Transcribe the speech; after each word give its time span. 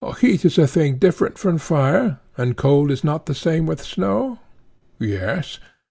Heat 0.19 0.45
is 0.45 0.57
a 0.57 0.65
thing 0.65 0.95
different 0.97 1.37
from 1.37 1.59
fire, 1.59 2.17
and 2.35 2.57
cold 2.57 2.89
is 2.89 3.03
not 3.03 3.27
the 3.27 3.35
same 3.35 3.67
with 3.67 3.83
snow? 3.83 4.39
Yes. 4.97 5.59